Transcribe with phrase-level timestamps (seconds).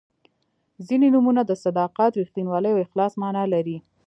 [0.87, 3.77] •ځینې نومونه د صداقت، رښتینولۍ او اخلاص معنا لري.